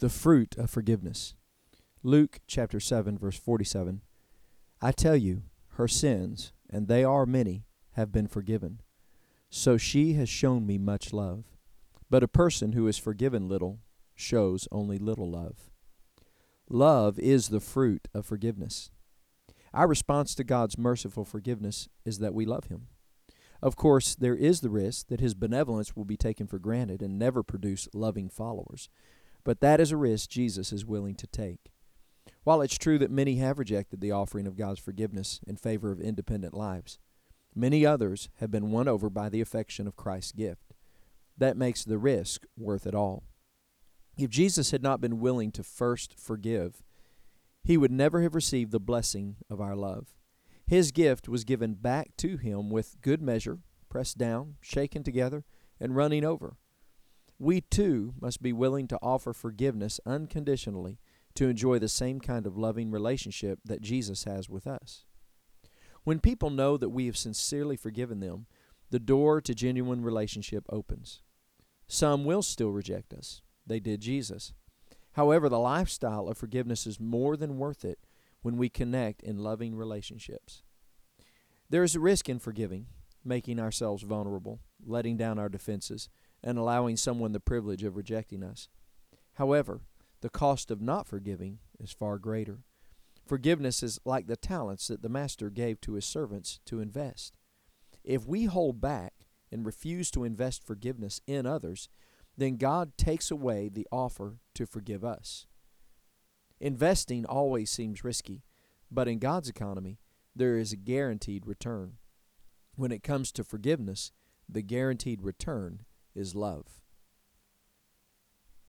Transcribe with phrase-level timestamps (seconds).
[0.00, 1.34] The fruit of forgiveness.
[2.04, 4.02] Luke chapter 7, verse 47.
[4.80, 7.64] I tell you, her sins, and they are many,
[7.94, 8.80] have been forgiven.
[9.50, 11.46] So she has shown me much love.
[12.08, 13.80] But a person who is forgiven little
[14.14, 15.68] shows only little love.
[16.70, 18.92] Love is the fruit of forgiveness.
[19.74, 22.86] Our response to God's merciful forgiveness is that we love Him.
[23.60, 27.18] Of course, there is the risk that His benevolence will be taken for granted and
[27.18, 28.88] never produce loving followers.
[29.48, 31.72] But that is a risk Jesus is willing to take.
[32.44, 36.02] While it's true that many have rejected the offering of God's forgiveness in favor of
[36.02, 36.98] independent lives,
[37.54, 40.74] many others have been won over by the affection of Christ's gift.
[41.38, 43.22] That makes the risk worth it all.
[44.18, 46.82] If Jesus had not been willing to first forgive,
[47.64, 50.08] he would never have received the blessing of our love.
[50.66, 55.46] His gift was given back to him with good measure, pressed down, shaken together,
[55.80, 56.58] and running over.
[57.38, 60.98] We too must be willing to offer forgiveness unconditionally
[61.34, 65.04] to enjoy the same kind of loving relationship that Jesus has with us.
[66.02, 68.46] When people know that we have sincerely forgiven them,
[68.90, 71.22] the door to genuine relationship opens.
[71.86, 73.42] Some will still reject us.
[73.66, 74.52] They did Jesus.
[75.12, 77.98] However, the lifestyle of forgiveness is more than worth it
[78.42, 80.62] when we connect in loving relationships.
[81.70, 82.86] There is a risk in forgiving,
[83.24, 86.08] making ourselves vulnerable, letting down our defenses,
[86.42, 88.68] and allowing someone the privilege of rejecting us.
[89.34, 89.80] However,
[90.20, 92.58] the cost of not forgiving is far greater.
[93.26, 97.36] Forgiveness is like the talents that the master gave to his servants to invest.
[98.02, 99.12] If we hold back
[99.52, 101.88] and refuse to invest forgiveness in others,
[102.36, 105.46] then God takes away the offer to forgive us.
[106.60, 108.42] Investing always seems risky,
[108.90, 109.98] but in God's economy,
[110.34, 111.98] there is a guaranteed return.
[112.76, 114.12] When it comes to forgiveness,
[114.48, 115.84] the guaranteed return
[116.18, 116.66] is love.